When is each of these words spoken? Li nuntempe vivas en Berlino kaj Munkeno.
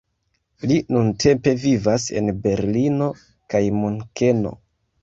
Li 0.71 0.77
nuntempe 0.95 1.53
vivas 1.65 2.09
en 2.23 2.35
Berlino 2.47 3.13
kaj 3.55 3.65
Munkeno. 3.81 4.61